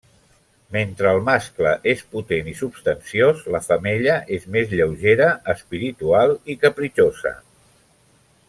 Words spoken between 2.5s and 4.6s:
i substanciós, la femella és